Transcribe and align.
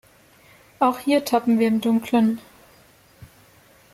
Auch 0.79 0.97
hier 0.97 1.23
tappen 1.25 1.59
wir 1.59 1.67
im 1.67 1.79
dunkeln. 1.79 2.39